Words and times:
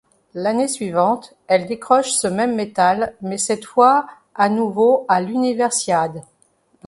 L'année 0.33 0.67
suivante, 0.67 1.35
elle 1.45 1.67
décroche 1.67 2.09
ce 2.09 2.25
même 2.27 2.55
métal 2.55 3.13
mais 3.21 3.37
cette 3.37 3.65
fois 3.65 4.07
à 4.33 4.49
nouveaux 4.49 5.05
à 5.07 5.21
l'Universiade. 5.21 6.23